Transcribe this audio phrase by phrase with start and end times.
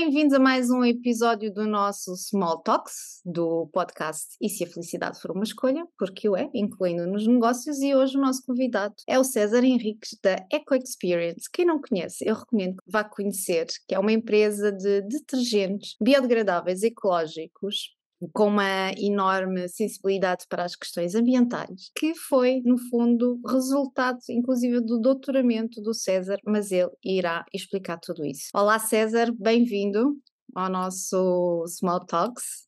[0.00, 5.20] Bem-vindos a mais um episódio do nosso Small Talks, do podcast E se a Felicidade
[5.20, 9.18] for uma Escolha, porque o é, incluindo nos negócios, e hoje o nosso convidado é
[9.18, 11.50] o César Henriques da Eco Experience.
[11.52, 16.84] Quem não conhece, eu recomendo que vá conhecer, que é uma empresa de detergentes biodegradáveis
[16.84, 17.97] ecológicos
[18.32, 24.98] com uma enorme sensibilidade para as questões ambientais, que foi, no fundo, resultado, inclusive, do
[25.00, 28.48] doutoramento do César, mas ele irá explicar tudo isso.
[28.54, 30.16] Olá, César, bem-vindo
[30.54, 32.66] ao nosso Small Talks.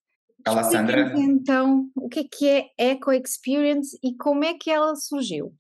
[0.49, 1.13] Olá, Sandra.
[1.19, 5.53] Então, o que é que é Eco Experience e como é que ela surgiu?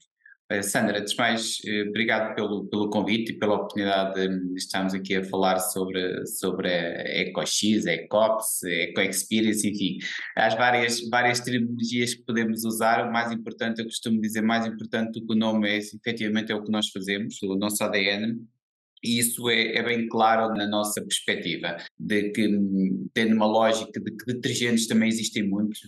[0.50, 4.92] Eh, Sandra, antes de mais, eh, obrigado pelo, pelo convite e pela oportunidade de estarmos
[4.92, 9.98] aqui a falar sobre, sobre a EcoX, a EcoPS, a EcoExperience, enfim,
[10.36, 13.08] as várias, várias terminologias que podemos usar.
[13.08, 16.54] O mais importante, eu costumo dizer, mais importante do que o nome é, efetivamente, é
[16.56, 18.44] o que nós fazemos, o nosso ADN,
[19.04, 22.48] e isso é, é, bem claro na nossa perspectiva, de que,
[23.14, 25.78] tendo uma lógica de que detergentes também existem muitos,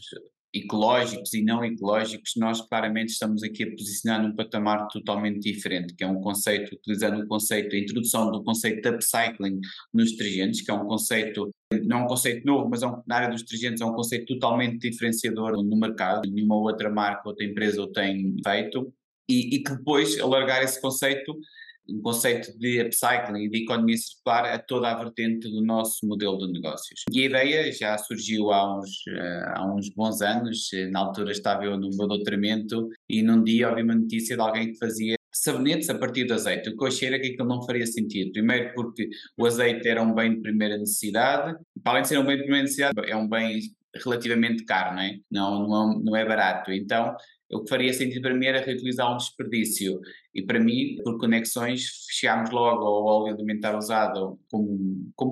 [0.55, 6.05] ecológicos e não ecológicos, nós claramente estamos aqui a posicionar num patamar totalmente diferente, que
[6.05, 9.61] é um conceito, utilizando o conceito, a introdução do conceito de upcycling
[9.92, 11.50] nos detergentes, que é um conceito,
[11.84, 14.27] não é um conceito novo, mas é um, na área dos detergentes é um conceito
[14.27, 18.92] totalmente diferenciador no mercado, nenhuma outra marca, outra empresa o tem feito,
[19.28, 21.34] e, e que depois alargar esse conceito
[21.88, 26.39] um conceito de upcycling e de economia circular a toda a vertente do nosso modelo
[26.39, 27.02] de negócios.
[27.12, 31.64] E a ideia já surgiu há uns, uh, há uns bons anos, na altura estava
[31.64, 35.89] eu no meu doutoramento e num dia ouvi uma notícia de alguém que fazia sabonetes
[35.89, 36.69] a partir do azeite.
[36.69, 38.33] O que eu achei era que aquilo não faria sentido.
[38.33, 42.27] Primeiro porque o azeite era um bem de primeira necessidade, para além de ser um
[42.27, 43.61] bem de primeira necessidade, é um bem
[44.05, 45.18] relativamente caro, não é?
[45.30, 46.73] Não, não, não é barato.
[46.73, 47.14] Então
[47.52, 50.01] o que faria sentido para mim era reutilizar um desperdício.
[50.35, 55.30] E para mim, por conexões, fechámos logo ao óleo alimentar usado como, como,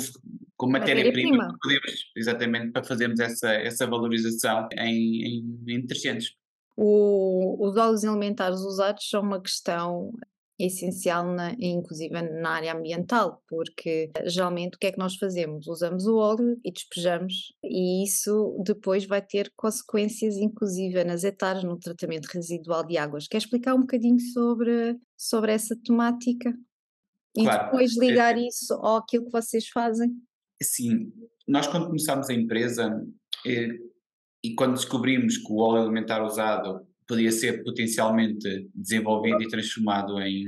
[0.57, 1.81] como matéria-prima, matéria
[2.15, 6.35] exatamente para fazermos essa, essa valorização em, em, em detergentes.
[6.77, 10.13] O, os óleos alimentares usados são uma questão
[10.67, 15.67] essencial, na, inclusive na área ambiental, porque geralmente o que é que nós fazemos?
[15.67, 21.79] Usamos o óleo e despejamos, e isso depois vai ter consequências, inclusive nas etares, no
[21.79, 23.27] tratamento residual de águas.
[23.27, 26.55] Quer explicar um bocadinho sobre, sobre essa temática?
[27.37, 27.65] E claro.
[27.65, 30.11] depois ligar é, isso ao aquilo que vocês fazem?
[30.63, 31.13] Sim,
[31.47, 32.91] nós quando começamos a empresa
[33.47, 33.79] eh,
[34.43, 40.45] e quando descobrimos que o óleo alimentar usado podia ser potencialmente desenvolvido e transformado em,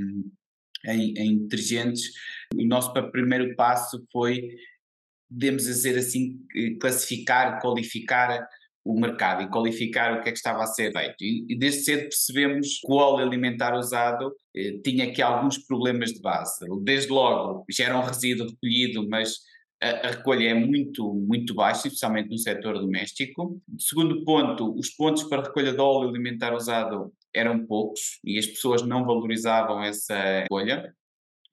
[0.86, 2.12] em, em detergentes.
[2.54, 4.48] O nosso primeiro passo foi,
[5.28, 6.38] podemos dizer assim,
[6.80, 8.46] classificar, qualificar
[8.84, 11.16] o mercado e qualificar o que é que estava a ser feito.
[11.20, 16.20] E, desde cedo percebemos que o óleo alimentar usado eh, tinha aqui alguns problemas de
[16.20, 16.64] base.
[16.82, 19.36] Desde logo, já era um resíduo recolhido, mas
[19.82, 23.60] a, recolha é muito, muito baixa, especialmente no setor doméstico.
[23.78, 28.82] Segundo ponto, os pontos para recolha de óleo alimentar usado eram poucos e as pessoas
[28.82, 30.94] não valorizavam essa recolha.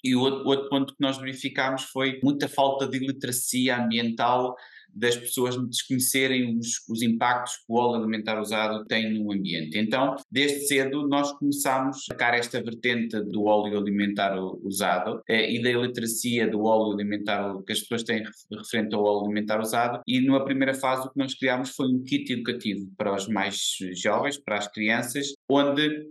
[0.03, 4.55] E o outro, outro ponto que nós verificámos foi muita falta de literacia ambiental
[4.93, 9.77] das pessoas desconhecerem os, os impactos que o óleo alimentar usado tem no ambiente.
[9.77, 15.61] Então, desde cedo, nós começámos a sacar esta vertente do óleo alimentar usado eh, e
[15.61, 20.01] da iliteracia do óleo alimentar que as pessoas têm referente ao óleo alimentar usado.
[20.07, 23.57] E numa primeira fase, o que nós criámos foi um kit educativo para os mais
[23.95, 26.07] jovens, para as crianças, onde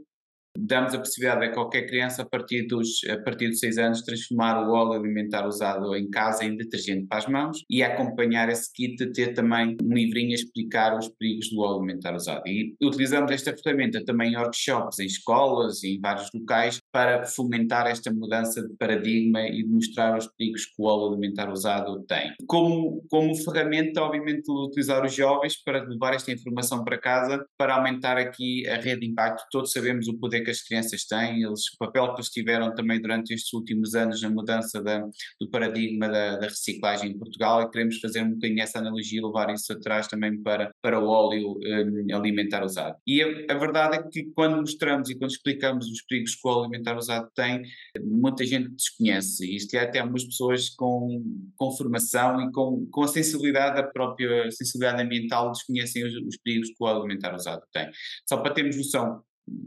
[0.59, 4.67] damos a possibilidade a qualquer criança a partir dos a partir dos 6 anos transformar
[4.67, 9.13] o óleo alimentar usado em casa em detergente para as mãos e acompanhar esse kit
[9.13, 12.43] ter também um livrinho a explicar os perigos do óleo alimentar usado.
[12.47, 17.87] E utilizamos esta ferramenta também em workshops, em escolas e em vários locais para fomentar
[17.87, 22.33] esta mudança de paradigma e mostrar os perigos que o óleo alimentar usado tem.
[22.47, 28.17] Como, como ferramenta, obviamente, utilizar os jovens para levar esta informação para casa para aumentar
[28.17, 29.45] aqui a rede de impacto.
[29.51, 33.01] Todos sabemos o poder que as crianças têm, eles, o papel que eles tiveram também
[33.01, 35.01] durante estes últimos anos na mudança da,
[35.41, 39.53] do paradigma da, da, reciclagem em Portugal e queremos fazer um bocadinho essa analogia, levar
[39.53, 42.97] isso atrás também para, para o óleo um, alimentar usado.
[43.07, 46.51] E a, a, verdade é que quando mostramos e quando explicamos os perigos que o
[46.51, 47.63] óleo alimentar usado tem,
[48.03, 51.23] muita gente desconhece e isto é até algumas pessoas com,
[51.57, 56.69] com formação e com, com a sensibilidade da própria sensibilidade ambiental desconhecem os, os perigos
[56.69, 57.91] que o óleo alimentar usado tem.
[58.27, 59.23] Só para termos noção,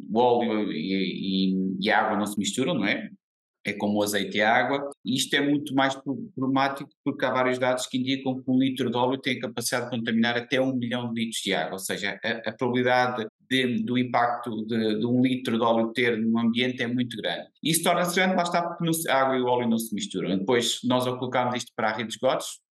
[0.10, 3.10] o óleo e, e, e, a água não se misturam, não é?
[3.66, 7.60] é como o azeite e a água, isto é muito mais problemático porque há vários
[7.60, 10.75] dados que indicam que um litro de óleo tem a capacidade de contaminar até um
[10.75, 15.06] milhão de litros de água, ou seja, a, a probabilidade de, do impacto de, de,
[15.06, 17.50] um litro de óleo ter no ambiente é muito grande.
[17.62, 20.38] Isso torna-se grande, lá está, porque a água e o óleo não se misturam.
[20.38, 22.62] Depois nós colocamos isto para a rede de esgotos,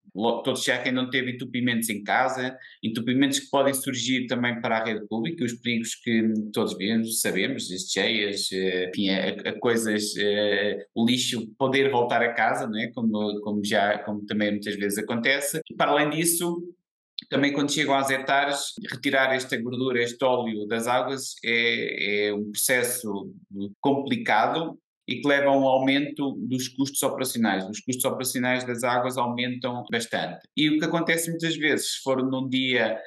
[0.43, 4.85] todos já quem não teve entupimentos em casa, entupimentos que podem surgir também para a
[4.85, 10.17] rede pública, os perigos que todos vemos, sabemos, as cheias, eh, enfim, a, a coisas,
[10.17, 12.89] a, eh, o lixo poder voltar a casa, não é?
[12.89, 15.61] como, como já, como também muitas vezes acontece.
[15.71, 16.61] E para além disso,
[17.31, 22.51] também quando chegam às hectares, retirar esta gordura, este óleo das águas é, é um
[22.51, 23.33] processo
[23.81, 24.77] complicado
[25.09, 27.65] e que leva a um aumento dos custos operacionais.
[27.69, 30.41] Os custos operacionais das águas aumentam bastante.
[30.57, 32.99] E o que acontece muitas vezes, se for num dia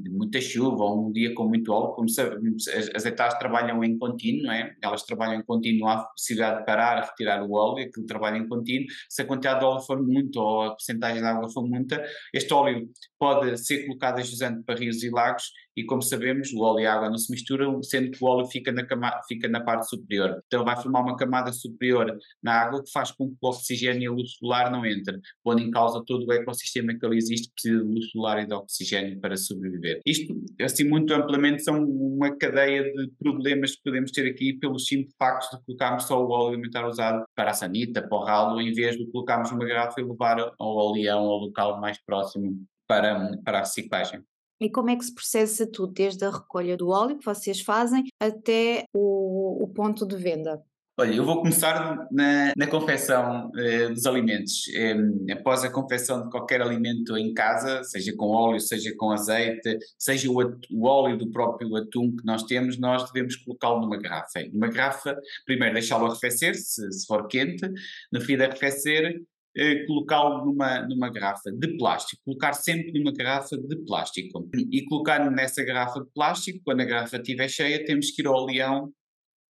[0.00, 3.98] de muita chuva ou um dia com muito óleo, como sabemos, as, as trabalham em
[3.98, 4.74] contínuo, não é?
[4.82, 8.86] Elas trabalham em contínuo, há possibilidade de parar, retirar o óleo, aquilo trabalha em contínuo.
[9.08, 12.02] Se a quantidade de óleo for muito ou a porcentagem de água for muita,
[12.32, 16.60] este óleo pode ser colocado a jusante para rios e lagos e como sabemos o
[16.60, 19.48] óleo e a água não se misturam, sendo que o óleo fica na, cama, fica
[19.48, 20.42] na parte superior.
[20.46, 24.06] Então vai formar uma camada superior na água que faz com que o oxigênio e
[24.06, 27.54] a luz solar não entrem, pondo em causa todo o ecossistema que ali existe que
[27.54, 30.00] precisa de luz solar e de oxigênio para sobreviver.
[30.06, 35.14] Isto, assim muito amplamente, são uma cadeia de problemas que podemos ter aqui pelo simples
[35.18, 38.72] facto de colocarmos só o óleo alimentar usado para a sanita, para o ralo, em
[38.72, 43.58] vez de colocarmos uma garrafa e levar ao oleão ao local mais próximo para, para
[43.58, 44.22] a reciclagem.
[44.62, 48.04] E como é que se processa tudo, desde a recolha do óleo que vocês fazem
[48.20, 50.62] até o, o ponto de venda?
[50.96, 54.68] Olha, eu vou começar na, na confecção eh, dos alimentos.
[54.72, 59.78] Eh, após a confecção de qualquer alimento em casa, seja com óleo, seja com azeite,
[59.98, 60.36] seja o,
[60.70, 64.44] o óleo do próprio atum que nós temos, nós devemos colocá-lo numa garrafa.
[64.52, 67.66] Numa garrafa, primeiro deixá-lo arrefecer, se, se for quente,
[68.12, 69.20] no fim de arrefecer,
[69.56, 75.30] eh, colocá-lo numa, numa garrafa de plástico, colocar sempre numa garrafa de plástico e colocar
[75.30, 78.92] nessa garrafa de plástico, quando a garrafa estiver cheia, temos que ir ao leão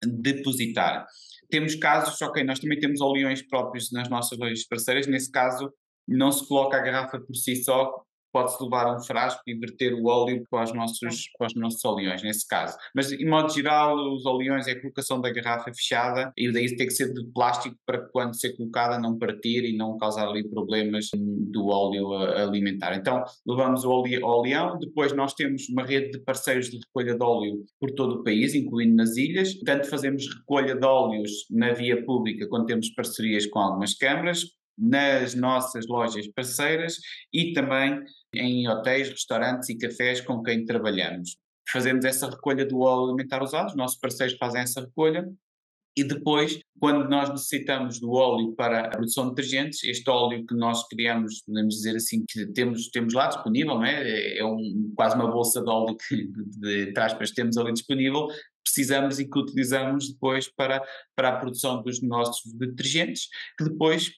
[0.05, 1.07] depositar.
[1.49, 5.73] Temos casos, ok, nós também temos oleões próprios nas nossas lojas parceiras, nesse caso
[6.07, 8.06] não se coloca a garrafa por si só,
[8.37, 12.23] pode-se levar um frasco e verter o óleo para os nossos, para os nossos oleões,
[12.23, 12.77] nesse caso.
[12.95, 16.87] Mas, em modo geral, os oleões é a colocação da garrafa fechada e daí tem
[16.87, 20.47] que ser de plástico para que, quando ser colocada, não partir e não causar ali
[20.47, 22.95] problemas do óleo alimentar.
[22.95, 27.65] Então, levamos o oleão, depois nós temos uma rede de parceiros de recolha de óleo
[27.81, 29.55] por todo o país, incluindo nas ilhas.
[29.61, 34.45] Tanto fazemos recolha de óleos na via pública, quando temos parcerias com algumas câmaras,
[34.79, 36.99] nas nossas lojas parceiras
[37.33, 38.03] e também
[38.35, 41.37] em hotéis, restaurantes e cafés com quem trabalhamos.
[41.71, 45.27] Fazemos essa recolha do óleo alimentar usado, os nossos parceiros fazem essa recolha
[45.99, 50.55] e depois, quando nós necessitamos do óleo para a produção de detergentes, este óleo que
[50.55, 54.37] nós criamos, podemos dizer assim, que temos, temos lá disponível, é?
[54.37, 56.29] É um, quase uma bolsa de óleo que,
[56.59, 58.29] de, de temos ali disponível,
[58.63, 60.87] precisamos e que utilizamos depois para,
[61.17, 64.13] para a produção dos nossos detergentes, que depois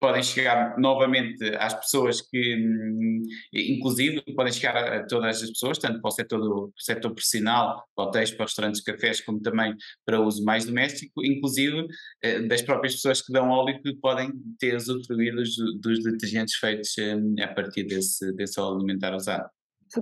[0.00, 6.00] podem chegar novamente às pessoas que, hum, inclusive, podem chegar a todas as pessoas, tanto
[6.00, 9.74] para o setor, do, setor profissional, para hotéis, para restaurantes, cafés, como também
[10.04, 11.86] para uso mais doméstico, inclusive
[12.22, 16.94] eh, das próprias pessoas que dão óleo que podem ter usufruído dos, dos detergentes feitos
[16.98, 19.48] hum, a partir desse, desse óleo alimentar usado.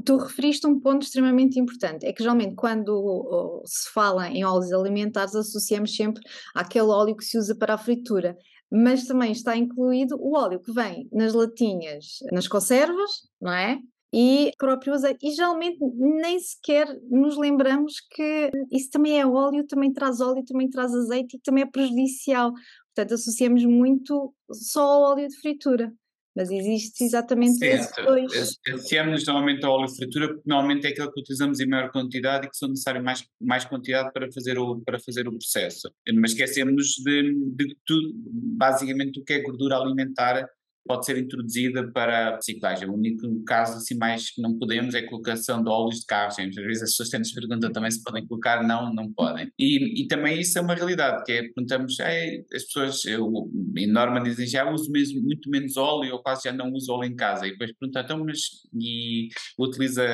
[0.04, 5.34] Tu referiste um ponto extremamente importante, é que geralmente quando se fala em óleos alimentares
[5.34, 6.22] associamos sempre
[6.54, 8.36] àquele óleo que se usa para a fritura,
[8.70, 13.78] mas também está incluído o óleo que vem nas latinhas, nas conservas, não é?
[14.12, 15.26] E próprio azeite.
[15.26, 20.68] E geralmente nem sequer nos lembramos que isso também é óleo, também traz óleo, também
[20.68, 22.52] traz azeite e também é prejudicial.
[22.94, 25.92] Portanto, associamos muito só ao óleo de fritura.
[26.38, 28.32] Mas existe exatamente esses dois.
[28.68, 32.56] Associamos normalmente de fritura porque normalmente é aquele que utilizamos em maior quantidade e que
[32.56, 35.90] são necessários mais, mais quantidade para fazer o, para fazer o processo.
[36.14, 40.48] Mas esquecemos de, de tudo, basicamente o que é gordura alimentar
[40.88, 42.88] pode ser introduzida para a reciclagem.
[42.88, 46.38] O único caso assim mais que não podemos é a colocação de óleos de carros.
[46.38, 49.52] Às vezes as pessoas têm-nos perguntam também se podem colocar, não, não podem.
[49.58, 53.30] E, e também isso é uma realidade, que é, perguntamos, as pessoas, eu,
[53.76, 57.10] em norma dizem, já uso mesmo, muito menos óleo, ou quase já não uso óleo
[57.10, 57.46] em casa.
[57.46, 58.38] E depois perguntam, então, mas
[58.74, 59.28] e
[59.58, 60.06] utiliza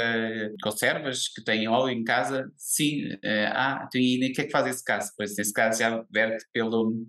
[0.63, 2.51] conservas que têm óleo em casa?
[2.57, 3.09] Sim.
[3.53, 5.13] Ah, e o que é que faz esse caso?
[5.17, 7.07] Pois nesse caso já verte pelo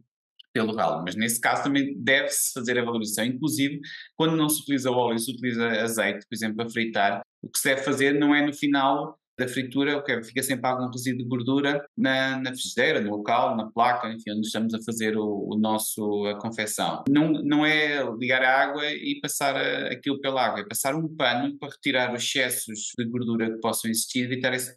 [0.55, 3.81] pelo ralo, mas nesse caso também deve-se fazer a valorização, inclusive
[4.15, 7.67] quando não se utiliza óleo, se utiliza azeite, por exemplo, a fritar, o que se
[7.67, 11.85] deve fazer não é no final da fritura, okay, fica sempre algum resíduo de gordura
[11.97, 16.25] na, na frigideira, no local, na placa, enfim, onde estamos a fazer o, o nosso
[16.25, 17.03] a confecção.
[17.09, 21.13] Não, não é ligar a água e passar a, aquilo pela água, é passar um
[21.13, 24.73] pano para retirar os excessos de gordura que possam existir, deitar esse,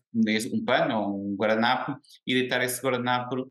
[0.53, 3.49] um pano ou um guardanapo e deitar esse guardanapo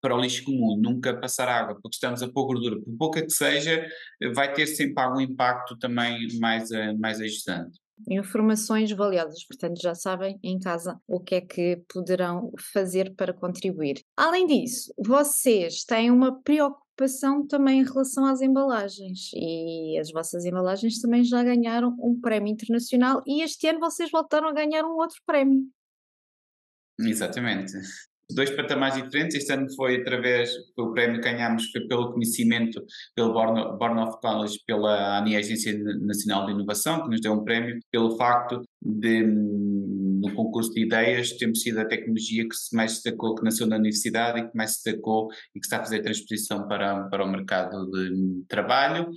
[0.00, 3.30] para o lixo comum, nunca passar água, porque estamos a pôr gordura, por pouca que
[3.30, 3.86] seja,
[4.34, 7.78] vai ter sempre algum impacto também mais, eh, mais ajustante.
[8.08, 14.02] Informações valiosas, portanto já sabem em casa o que é que poderão fazer para contribuir.
[14.16, 20.98] Além disso, vocês têm uma preocupação também em relação às embalagens e as vossas embalagens
[20.98, 25.20] também já ganharam um prémio internacional e este ano vocês voltaram a ganhar um outro
[25.26, 25.66] prémio.
[26.98, 27.76] Exatamente
[28.34, 29.36] dois patamares diferentes.
[29.36, 32.82] Este ano foi através, o prémio que ganhámos pelo conhecimento,
[33.14, 37.44] pelo Born, Born of College, pela ANI, Agência Nacional de Inovação, que nos deu um
[37.44, 42.92] prémio pelo facto de, no concurso de ideias, temos sido a tecnologia que se mais
[42.92, 46.02] destacou, que nasceu na universidade e que mais se destacou e que está a fazer
[46.02, 49.10] transposição para, para o mercado de trabalho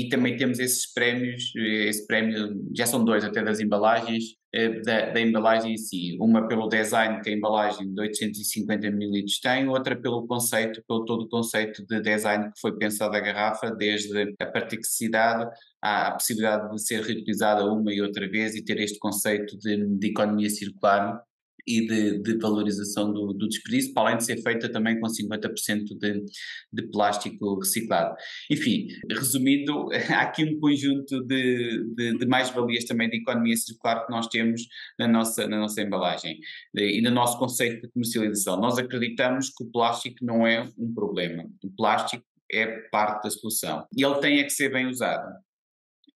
[0.00, 5.10] e também temos esses prémios, esse prémio, já são dois até das embalagens, eh, da,
[5.10, 9.96] da, embalagem em si, uma pelo design que a embalagem de 850 ml tem, outra
[9.96, 14.46] pelo conceito, pelo todo o conceito de design que foi pensado a garrafa, desde a
[14.46, 15.50] praticidade
[15.80, 20.08] à possibilidade de ser reutilizada uma e outra vez e ter este conceito de, de
[20.08, 21.22] economia circular
[21.66, 25.98] e de, de valorização do, do, desperdício, para além de ser feita também com 50%
[25.98, 26.24] de,
[26.72, 28.14] de plástico reciclado.
[28.50, 34.12] Enfim, resumindo, há aqui um conjunto de, de, de mais-valias também de economia circular que
[34.12, 34.62] nós temos
[34.98, 36.38] na nossa, na nossa embalagem
[36.74, 38.60] e no nosso conceito de comercialização.
[38.60, 43.84] Nós acreditamos que o plástico não é um problema, o plástico é parte da solução
[43.96, 45.26] e ele tem é que ser bem usado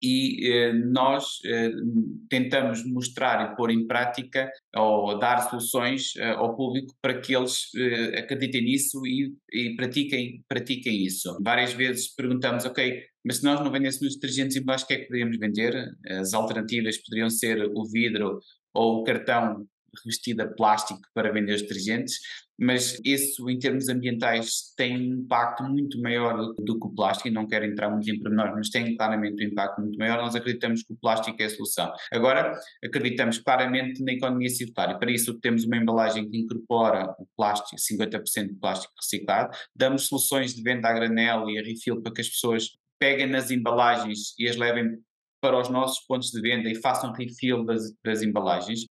[0.02, 1.72] e eh, nós eh,
[2.30, 7.70] tentamos mostrar e pôr em prática ou dar soluções eh, ao público para que eles
[8.18, 11.38] acreditem nisso e, e, pratiquem, pratiquem isso.
[11.42, 14.98] Várias vezes perguntamos, ok, mas se nós não vendêssemos detergentes em baixo, o que é
[14.98, 15.92] que poderíamos vender?
[16.08, 18.40] As alternativas poderiam ser o vidro
[18.74, 19.68] ou o cartão
[20.04, 22.20] revestida de plástico para vender os detergentes,
[22.60, 27.32] mas isso em termos ambientais tem um impacto muito maior do que o plástico, e
[27.32, 30.84] não quero entrar muito em pormenores, mas tem claramente um impacto muito maior, nós acreditamos
[30.84, 31.92] que o plástico é a solução.
[32.12, 37.26] Agora, acreditamos claramente na economia circular, e para isso temos uma embalagem que incorpora o
[37.38, 42.14] plástico, 50% de plástico reciclado, damos soluções de venda a granel e a refill para
[42.14, 45.00] que as pessoas peguem nas embalagens e as levem
[45.42, 48.86] para os nossos pontos de venda e façam refill das, das embalagens.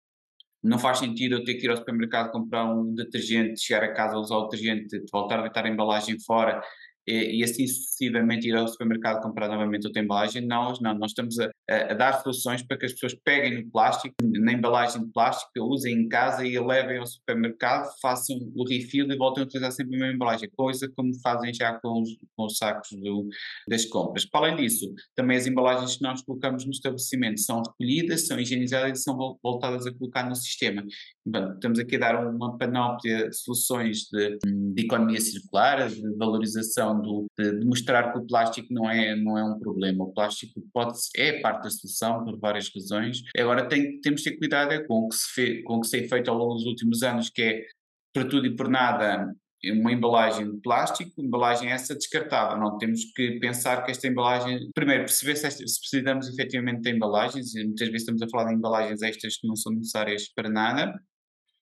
[0.63, 4.17] Não faz sentido eu ter que ir ao supermercado comprar um detergente, chegar a casa,
[4.17, 6.61] usar o detergente, voltar a deitar a embalagem fora
[7.09, 10.47] e, e assim sucessivamente ir ao supermercado comprar novamente outra embalagem.
[10.47, 14.15] Nós não, nós estamos a, a, dar soluções para que as pessoas peguem no plástico,
[14.23, 19.17] na embalagem de plástico, usem em casa e levem ao supermercado, façam o refill e
[19.17, 22.59] voltem a utilizar sempre a mesma embalagem, coisa como fazem já com os, com os
[22.59, 23.27] sacos do,
[23.67, 24.27] das compras.
[24.27, 28.99] Para além disso, também as embalagens que nós colocamos no estabelecimento são recolhidas, são higienizadas
[28.99, 30.85] e são voltadas a colocar no sistema.
[31.31, 37.03] Bom, estamos aqui a dar uma panóplia de soluções de, de economia circular, de valorização
[37.03, 40.05] do, de, de, mostrar que o plástico não é, não é um problema.
[40.05, 43.23] O plástico pode, é parte da solução por várias razões.
[43.37, 45.89] Agora tem, temos de ter cuidado é com o que se fez, com o que
[45.89, 47.67] se feito ao longo dos últimos anos, que é
[48.15, 49.31] para tudo e por nada
[49.67, 52.57] uma embalagem de plástico, embalagem essa descartável.
[52.57, 54.71] Não temos que pensar que esta embalagem.
[54.73, 58.55] Primeiro, perceber se, esta, se precisamos efetivamente de embalagens, muitas vezes estamos a falar de
[58.55, 60.95] embalagens extras que não são necessárias para nada,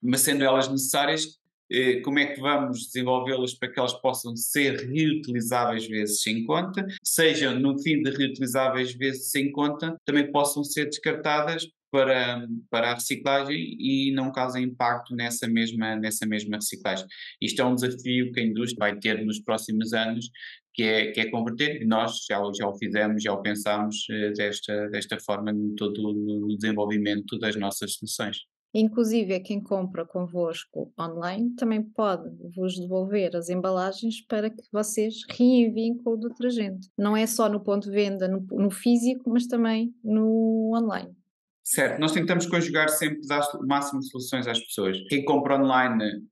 [0.02, 1.38] mas sendo elas necessárias,
[1.70, 6.86] eh, como é que vamos desenvolvê-las para que elas possam ser reutilizáveis vezes sem conta,
[7.02, 12.94] sejam no fim de reutilizáveis vezes sem conta, também possam ser descartadas para, para a
[12.94, 17.06] reciclagem e não causem impacto nessa mesma, nessa mesma reciclagem.
[17.40, 20.30] Isto é um desafio que a indústria vai ter nos próximos anos,
[20.74, 24.30] que é, que é converter, e nós já, já o fizemos, já o pensámos eh,
[24.32, 28.40] desta, desta forma no todo o desenvolvimento das nossas soluções.
[28.78, 35.97] Inclusive, quem compra convosco online também pode vos devolver as embalagens para que vocês reenviem
[35.97, 36.90] com o detergente.
[36.99, 41.16] Não é só no ponto de venda, no, no físico, mas também no online.
[41.64, 45.02] Certo, nós tentamos conjugar sempre dar o máximo de soluções às pessoas.
[45.09, 46.23] Quem compra online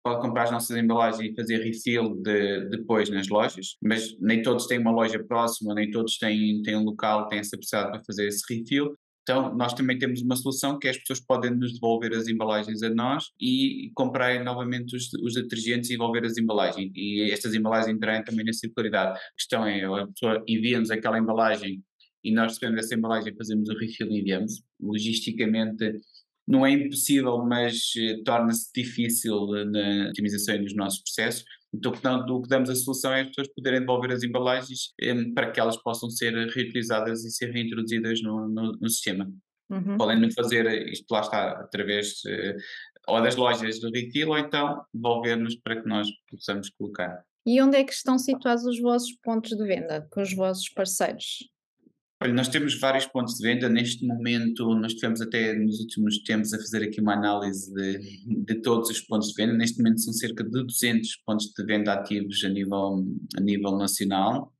[0.00, 4.68] pode comprar as nossas embalagens e fazer refill de, depois nas lojas, mas nem todos
[4.68, 8.28] têm uma loja próxima, nem todos têm, têm um local, têm essa possibilidade para fazer
[8.28, 8.96] esse refill.
[9.28, 12.82] Então, nós também temos uma solução que é as pessoas podem nos devolver as embalagens
[12.82, 16.90] a nós e comprarem novamente os, os detergentes e devolver as embalagens.
[16.96, 19.18] E estas embalagens entrarem também na circularidade.
[19.18, 21.82] A questão é, a pessoa envia-nos aquela embalagem
[22.24, 24.62] e nós recebemos essa embalagem, fazemos o refill e enviamos.
[24.80, 26.00] Logisticamente
[26.46, 31.44] não é impossível, mas eh, torna-se difícil na otimização dos nossos processos.
[31.74, 35.50] Então, o que damos a solução é as pessoas poderem devolver as embalagens eh, para
[35.50, 39.30] que elas possam ser reutilizadas e ser reintroduzidas no, no, no sistema.
[39.70, 39.98] Uhum.
[39.98, 42.22] Podem fazer isto lá está, através
[43.06, 47.22] ou das lojas do retail ou então devolver-nos para que nós possamos colocar.
[47.46, 51.48] E onde é que estão situados os vossos pontos de venda com os vossos parceiros?
[52.20, 53.68] Olha, nós temos vários pontos de venda.
[53.68, 58.60] Neste momento, nós tivemos até nos últimos tempos a fazer aqui uma análise de, de
[58.60, 59.52] todos os pontos de venda.
[59.52, 63.06] Neste momento são cerca de 200 pontos de venda ativos a nível,
[63.36, 64.52] a nível nacional.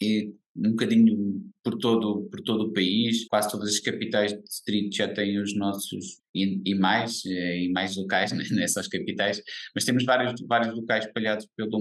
[0.00, 4.96] E um bocadinho por todo, por todo o país, quase todas as capitais de distrito
[4.96, 9.42] já têm os nossos, e, e mais, eh, e mais locais, não é capitais,
[9.74, 11.80] mas temos vários, vários locais espalhados pelo,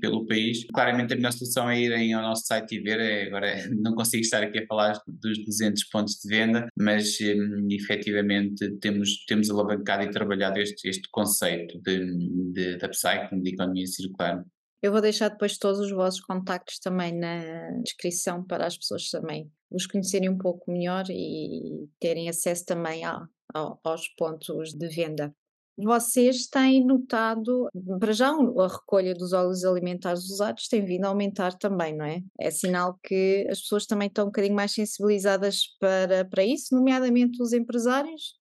[0.00, 0.64] pelo país.
[0.72, 4.22] Claramente a melhor solução é irem ao nosso site e ver, é, agora não consigo
[4.22, 10.04] estar aqui a falar dos 200 pontos de venda, mas um, efetivamente temos, temos alavancado
[10.04, 14.44] e trabalhado este, este conceito de, de, de upcycling, de economia circular.
[14.82, 19.50] Eu vou deixar depois todos os vossos contactos também na descrição para as pessoas também
[19.70, 25.34] os conhecerem um pouco melhor e terem acesso também a, a, aos pontos de venda.
[25.78, 27.68] Vocês têm notado,
[28.00, 32.22] para já a recolha dos óleos alimentares usados tem vindo a aumentar também, não é?
[32.40, 37.42] É sinal que as pessoas também estão um bocadinho mais sensibilizadas para, para isso, nomeadamente
[37.42, 38.38] os empresários,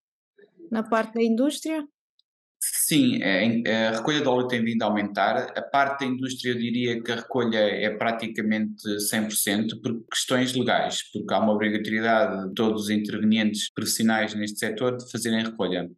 [0.71, 1.85] na parte da indústria?
[2.87, 5.51] Sim, é, a recolha de óleo tem vindo a aumentar.
[5.57, 11.01] A parte da indústria, eu diria que a recolha é praticamente 100% por questões legais,
[11.11, 15.89] porque há uma obrigatoriedade de todos os intervenientes profissionais neste setor de fazerem recolha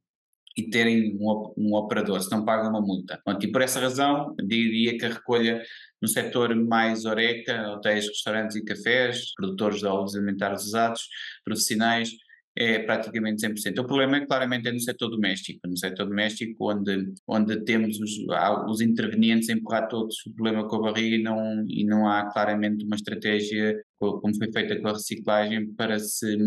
[0.56, 3.20] e terem um, um operador, se não pagam uma multa.
[3.26, 5.62] Pronto, e por essa razão, diria que a recolha
[6.02, 11.02] no setor mais oreca, hotéis, restaurantes e cafés, produtores de óleos alimentares usados,
[11.44, 12.12] profissionais,
[12.60, 13.80] é praticamente 100%.
[13.80, 18.12] O problema é claramente é no setor doméstico, no setor doméstico onde, onde temos os,
[18.68, 22.26] os intervenientes a empurrar todos o problema com a barriga e não, e não há
[22.32, 26.38] claramente uma estratégia, como foi feita com a reciclagem, para se,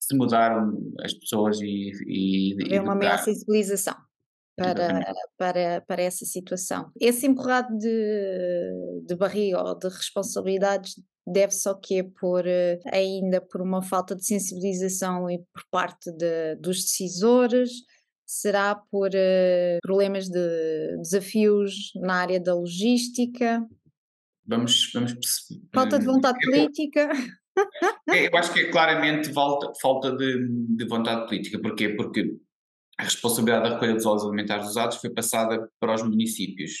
[0.00, 0.60] se mudar
[1.00, 1.92] as pessoas e...
[2.06, 3.94] e é uma maior sensibilização
[4.56, 5.04] para,
[5.36, 6.90] para, para essa situação.
[7.00, 12.02] Esse empurrado de, de barriga ou de responsabilidades deve-se ao quê?
[12.02, 17.70] Por, eh, ainda por uma falta de sensibilização e por parte de, dos decisores?
[18.24, 23.64] Será por uh, problemas de desafios na área da logística?
[24.44, 25.62] Vamos, vamos perceber.
[25.72, 27.08] Falta de vontade política?
[28.08, 31.58] É, eu acho que é claramente falta, falta de, de vontade política.
[31.60, 31.90] Porquê?
[31.90, 32.36] Porque
[32.98, 36.72] a responsabilidade da recolha dos óleos alimentares usados foi passada para os municípios.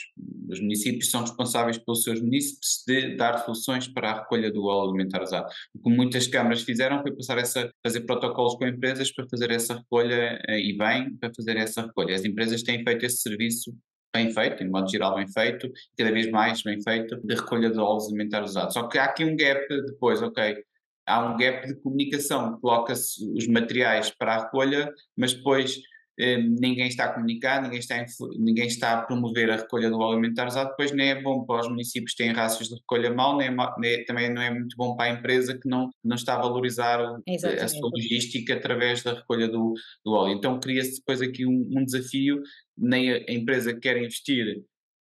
[0.48, 4.88] Os municípios são responsáveis pelos seus municípios de dar soluções para a recolha do óleo
[4.88, 5.52] alimentar usado.
[5.74, 9.74] O que muitas câmaras fizeram foi passar essa, fazer protocolos com empresas para fazer essa
[9.74, 12.14] recolha eh, e bem para fazer essa recolha.
[12.14, 13.74] As empresas têm feito esse serviço
[14.14, 17.78] bem feito, em modo geral bem feito, cada vez mais bem feito, de recolha de
[17.78, 18.72] óleos alimentares usados.
[18.72, 20.64] Só que há aqui um gap depois, ok,
[21.06, 25.78] há um gap de comunicação, coloca-se os materiais para a recolha, mas depois
[26.18, 28.06] ninguém está a comunicar, ninguém está, a,
[28.38, 31.60] ninguém está a promover a recolha do óleo alimentar usado, depois nem é bom para
[31.60, 34.50] os municípios que têm raças de recolha mal, nem, é, nem é, também não é
[34.50, 37.64] muito bom para a empresa que não, não está a valorizar Exatamente.
[37.64, 39.74] a sua logística através da recolha do,
[40.04, 40.32] do óleo.
[40.32, 42.40] Então cria-se depois aqui um, um desafio,
[42.76, 44.64] nem a empresa quer investir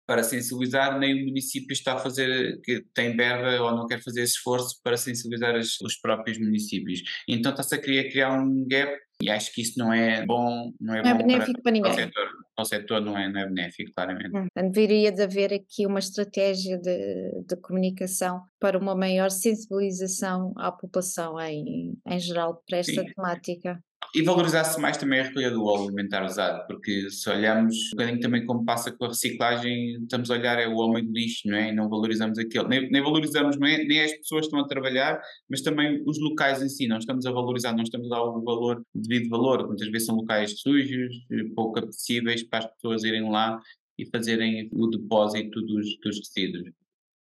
[0.07, 4.21] para sensibilizar, nem o município está a fazer, que tem verba ou não quer fazer
[4.21, 7.03] esse esforço para sensibilizar as, os próprios municípios.
[7.27, 10.93] Então está-se a criar, criar um gap e acho que isso não é bom, não
[10.93, 11.91] é, não é bom benéfico para, para ninguém.
[11.91, 14.37] Para o setor, para o setor não, é, não é benéfico, claramente.
[14.37, 20.71] Hum, deveria de haver aqui uma estratégia de, de comunicação para uma maior sensibilização à
[20.71, 23.13] população em, em geral para esta Sim.
[23.13, 23.83] temática.
[24.15, 28.19] E valorizar-se mais também a recolha do óleo alimentar usado, porque se olharmos um bocadinho
[28.19, 31.55] também como passa com a reciclagem, estamos a olhar é o homem do lixo, não
[31.55, 31.69] é?
[31.69, 32.67] E não valorizamos aquilo.
[32.67, 36.61] Nem, nem valorizamos nem, nem as pessoas que estão a trabalhar, mas também os locais
[36.61, 36.87] em si.
[36.87, 39.67] Não estamos a valorizar, não estamos a dar o valor, o devido valor.
[39.67, 41.15] Muitas vezes são locais sujos,
[41.55, 43.59] pouco apetecíveis para as pessoas irem lá
[43.97, 46.71] e fazerem o depósito dos, dos resíduos.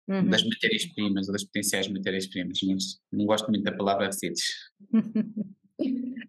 [0.08, 0.30] Uhum.
[0.30, 2.60] Das matérias-primas, ou das potenciais matérias-primas.
[3.12, 4.70] Não gosto muito da palavra resíduos.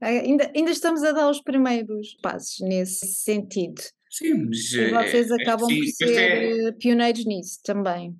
[0.02, 3.82] Ainda, ainda estamos a dar os primeiros passos nesse sentido.
[4.10, 4.72] Sim, mas.
[4.74, 6.72] E é, vocês é, acabam sim, por ser é...
[6.74, 8.16] pioneiros nisso também.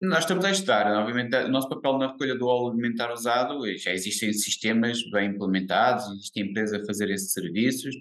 [0.00, 3.92] Nós estamos a estudar, obviamente, o nosso papel na recolha do óleo alimentar usado, já
[3.92, 7.96] existem sistemas bem implementados, existe empresa a fazer esses serviços.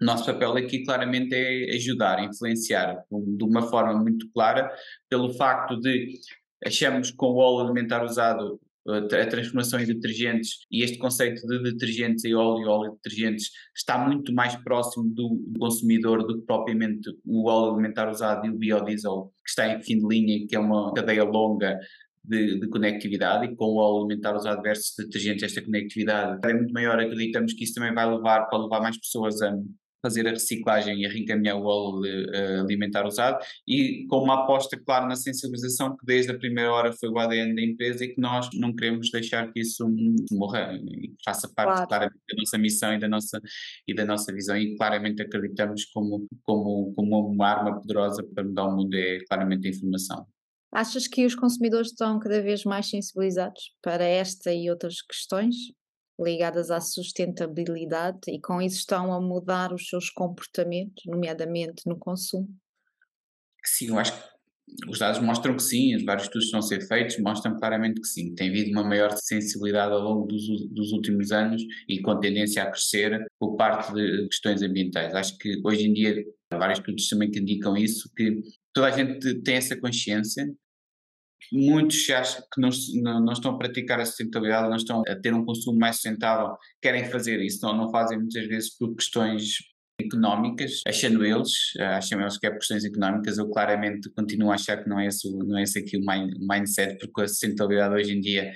[0.00, 4.68] O nosso papel aqui claramente é ajudar, influenciar de uma forma muito clara,
[5.08, 6.18] pelo facto de
[6.64, 8.60] achamos que com o óleo alimentar usado
[8.92, 13.98] a transformação em detergentes e este conceito de detergentes e óleo e óleo detergentes está
[13.98, 19.30] muito mais próximo do consumidor do que propriamente o óleo alimentar usado e o biodiesel
[19.44, 21.78] que está em fim de linha, que é uma cadeia longa
[22.24, 26.72] de, de, conectividade e com o óleo alimentar usado versus detergentes esta conectividade é muito
[26.72, 29.54] maior, acreditamos que isso também vai levar para levar mais pessoas a
[30.02, 34.78] fazer a reciclagem e a reencaminhar o óleo uh, alimentar usado e com uma aposta,
[34.78, 38.20] claro, na sensibilização que desde a primeira hora foi o ADN da empresa e que
[38.20, 39.86] nós não queremos deixar que isso
[40.30, 41.88] morra e faça parte claro.
[41.88, 43.40] claramente da nossa missão e da nossa,
[43.86, 48.64] e da nossa visão e claramente acreditamos como, como, como uma arma poderosa para mudar
[48.64, 50.26] o mundo é claramente a informação.
[50.70, 55.56] Achas que os consumidores estão cada vez mais sensibilizados para esta e outras questões?
[56.18, 62.48] Ligadas à sustentabilidade e com isso estão a mudar os seus comportamentos, nomeadamente no consumo?
[63.64, 64.38] Sim, eu acho que
[64.88, 68.06] os dados mostram que sim, os vários estudos estão a ser feitos, mostram claramente que
[68.06, 68.34] sim.
[68.34, 72.70] Tem havido uma maior sensibilidade ao longo dos, dos últimos anos e com tendência a
[72.70, 75.14] crescer por parte de questões ambientais.
[75.14, 78.90] Acho que hoje em dia há vários estudos também que indicam isso, que toda a
[78.90, 80.46] gente tem essa consciência,
[81.52, 82.70] muitos que acham que não,
[83.02, 86.56] não, não, estão a praticar a sustentabilidade, não estão a ter um consumo mais sustentável,
[86.82, 89.54] querem fazer isso, não, não fazem muitas vezes por questões
[90.00, 94.82] económicas, achando eles, acham eles que é por questões económicas, eu claramente continuo a achar
[94.82, 96.04] que não é esse, não é esse aqui o
[96.48, 98.52] mindset, porque a sustentabilidade hoje em dia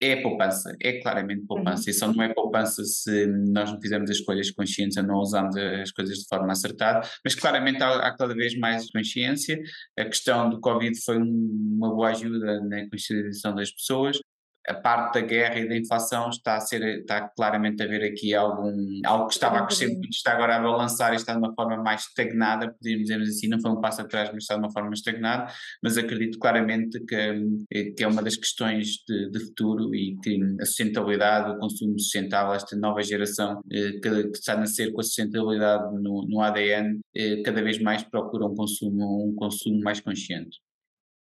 [0.00, 1.90] é poupança, é claramente poupança, uhum.
[1.90, 5.90] e só não é poupança se nós não fizermos as escolhas conscientes, não usamos as
[5.92, 9.60] coisas de forma acertada, mas claramente há, há cada vez mais consciência.
[9.98, 14.18] A questão do Covid foi uma boa ajuda na conscientização das pessoas,
[14.66, 18.34] a parte da guerra e da inflação está a ser, está claramente a ver aqui
[18.34, 18.72] algum,
[19.04, 21.76] algo que estava a crescer muito, está agora a balançar e está de uma forma
[21.82, 24.92] mais estagnada, podemos dizer assim, não foi um passo atrás, mas está de uma forma
[24.92, 30.40] estagnada, mas acredito claramente que, que é uma das questões de, de futuro e que
[30.60, 35.00] a sustentabilidade, o consumo sustentável, esta nova geração eh, que, que, está a nascer com
[35.00, 40.00] a sustentabilidade no, no ADN, eh, cada vez mais procura um consumo, um consumo mais
[40.00, 40.58] consciente.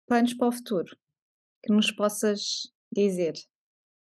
[0.07, 0.97] Planos para o futuro,
[1.63, 3.33] que nos possas dizer.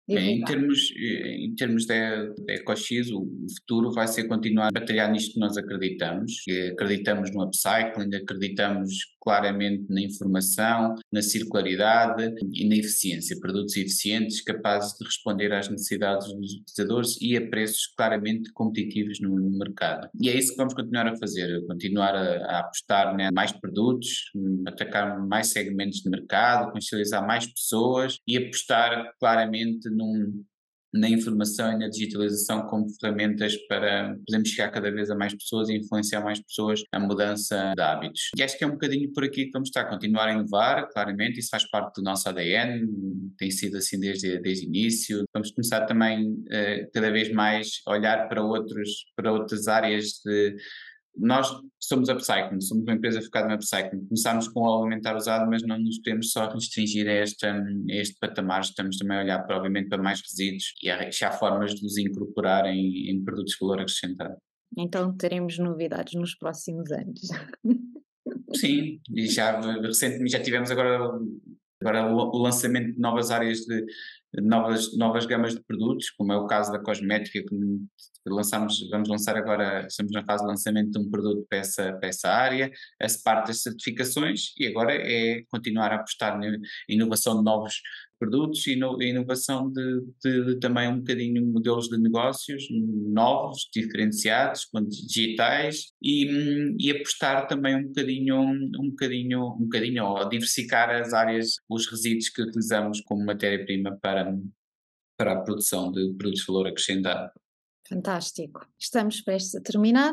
[0.08, 5.34] Em termos, em termos da, da EcoX, o futuro vai ser continuar a batalhar nisto
[5.34, 6.32] que nós acreditamos.
[6.72, 8.94] Acreditamos no upcycling, acreditamos
[9.28, 16.28] claramente na informação, na circularidade e na eficiência, produtos eficientes capazes de responder às necessidades
[16.28, 20.08] dos utilizadores e a preços claramente competitivos no, mercado.
[20.18, 24.30] E é isso que vamos continuar a fazer, continuar a, a apostar né, mais produtos,
[24.66, 30.42] atacar mais segmentos de mercado, consciencializar mais pessoas e apostar claramente num,
[30.92, 35.68] na informação e na digitalização como ferramentas para podermos chegar cada vez a mais pessoas
[35.68, 38.30] e influenciar mais pessoas a mudança de hábitos.
[38.36, 41.40] E acho que é um bocadinho por aqui que vamos estar, continuar a inovar, claramente,
[41.40, 42.86] isso faz parte do nosso ADN,
[43.36, 45.24] tem sido assim desde, desde o início.
[45.34, 50.56] Vamos começar também uh, cada vez mais a olhar para, outros, para outras áreas de
[51.16, 51.48] nós
[51.80, 54.06] somos upcycling, somos uma empresa focada no upcycling.
[54.06, 58.16] Começámos com o alimentar usado, mas não nos queremos só restringir a este, a este
[58.20, 58.60] patamar.
[58.60, 62.66] Estamos também a olhar, para, obviamente, para mais resíduos e há formas de os incorporar
[62.66, 64.36] em, em produtos de valor acrescentado.
[64.76, 67.20] Então teremos novidades nos próximos anos.
[68.54, 70.98] Sim, e já recentemente já tivemos agora,
[71.80, 73.86] agora o lançamento de novas áreas de
[74.42, 77.56] novas, novas gamas de produtos, como é o caso da cosmética, que
[78.26, 82.08] lançamos, vamos lançar agora, estamos na fase de lançamento de um produto para essa, para
[82.08, 82.70] essa área,
[83.00, 86.56] essa parte das certificações e agora é continuar a apostar na
[86.88, 87.80] inovação de novos
[88.18, 94.68] produtos e inovação de, de, de, também um bocadinho modelos de negócios novos, diferenciados,
[95.06, 96.26] digitais e,
[96.78, 102.28] e apostar também um bocadinho, um bocadinho, um bocadinho, ou diversificar as áreas, os resíduos
[102.28, 104.27] que utilizamos como matéria-prima para,
[105.16, 107.32] para a produção de produtos de valor acrescentado.
[107.88, 108.68] Fantástico.
[108.78, 110.12] Estamos prestes a terminar.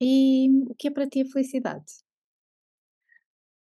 [0.00, 1.84] E o que é para ti a felicidade?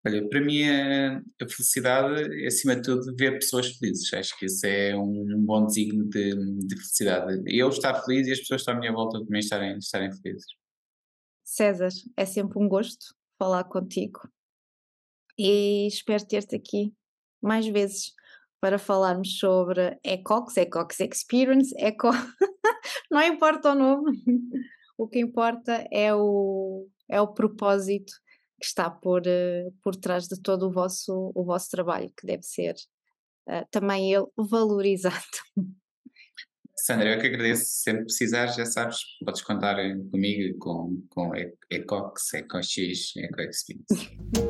[0.05, 4.13] Olha, para mim a, a felicidade é acima de tudo ver pessoas felizes.
[4.13, 6.35] Acho que isso é um, bom designo de,
[6.67, 7.43] de, felicidade.
[7.47, 10.45] Eu estar feliz e as pessoas estão à minha volta também estarem, estarem felizes.
[11.43, 14.19] César, é sempre um gosto falar contigo
[15.37, 16.93] e espero ter-te aqui
[17.41, 18.13] mais vezes
[18.59, 22.09] para falarmos sobre Ecox, Ecox Experience, Eco.
[23.11, 24.17] Não importa o nome,
[24.97, 28.11] o que importa é o, é o propósito
[28.59, 32.43] que está por, uh, por trás de todo o vosso, o vosso trabalho, que deve
[32.43, 32.75] ser
[33.49, 35.15] uh, também ele valorizado.
[36.77, 37.65] Sandra, eu que agradeço.
[37.65, 39.75] Sempre precisares, já sabes, podes contar
[40.11, 41.31] comigo com, com
[41.69, 44.48] Ecox, EcoX, EcoX Experience.